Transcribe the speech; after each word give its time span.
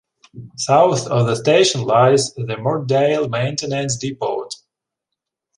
South 0.57 1.05
of 1.05 1.27
the 1.27 1.35
station 1.35 1.83
lies 1.83 2.33
the 2.33 2.55
Mortdale 2.57 3.29
Maintenance 3.29 3.97
Depot. 3.97 4.49